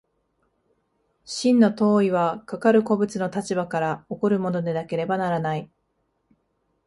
[1.25, 5.69] 真の当為はかかる個物の立場から起こるものでなければならない。